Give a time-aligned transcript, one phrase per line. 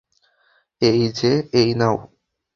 [0.81, 1.95] এই যে, এই নাও।